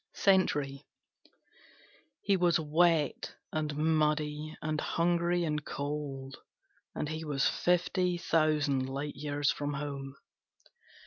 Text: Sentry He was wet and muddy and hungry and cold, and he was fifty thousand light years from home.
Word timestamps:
Sentry 0.15 0.83
He 2.21 2.35
was 2.35 2.59
wet 2.59 3.35
and 3.53 3.77
muddy 3.77 4.57
and 4.59 4.81
hungry 4.81 5.43
and 5.43 5.63
cold, 5.63 6.37
and 6.95 7.07
he 7.07 7.23
was 7.23 7.47
fifty 7.47 8.17
thousand 8.17 8.87
light 8.89 9.13
years 9.15 9.51
from 9.51 9.73
home. 9.75 10.15